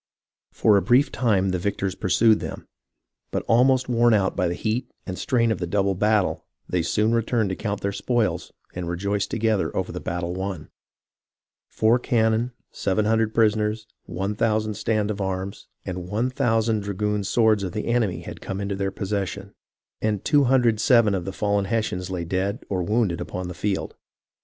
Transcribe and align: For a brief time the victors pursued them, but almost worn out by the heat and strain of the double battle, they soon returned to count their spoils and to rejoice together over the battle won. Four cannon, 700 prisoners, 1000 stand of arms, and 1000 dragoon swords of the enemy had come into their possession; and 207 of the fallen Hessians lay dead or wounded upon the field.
For 0.51 0.77
a 0.77 0.81
brief 0.81 1.11
time 1.11 1.49
the 1.49 1.59
victors 1.59 1.93
pursued 1.93 2.39
them, 2.39 2.65
but 3.29 3.43
almost 3.47 3.87
worn 3.87 4.15
out 4.15 4.35
by 4.35 4.47
the 4.47 4.55
heat 4.55 4.89
and 5.05 5.15
strain 5.15 5.51
of 5.51 5.59
the 5.59 5.67
double 5.67 5.93
battle, 5.93 6.43
they 6.67 6.81
soon 6.81 7.13
returned 7.13 7.49
to 7.51 7.55
count 7.55 7.81
their 7.81 7.91
spoils 7.91 8.51
and 8.73 8.85
to 8.85 8.89
rejoice 8.89 9.27
together 9.27 9.69
over 9.77 9.91
the 9.91 9.99
battle 9.99 10.33
won. 10.33 10.69
Four 11.69 11.99
cannon, 11.99 12.51
700 12.71 13.31
prisoners, 13.35 13.85
1000 14.05 14.73
stand 14.73 15.11
of 15.11 15.21
arms, 15.21 15.67
and 15.85 16.07
1000 16.07 16.79
dragoon 16.79 17.23
swords 17.23 17.61
of 17.61 17.73
the 17.73 17.85
enemy 17.85 18.21
had 18.21 18.41
come 18.41 18.59
into 18.59 18.75
their 18.75 18.89
possession; 18.89 19.53
and 20.01 20.25
207 20.25 21.13
of 21.13 21.25
the 21.25 21.31
fallen 21.31 21.65
Hessians 21.65 22.09
lay 22.09 22.25
dead 22.25 22.63
or 22.69 22.81
wounded 22.81 23.21
upon 23.21 23.49
the 23.49 23.53
field. 23.53 23.93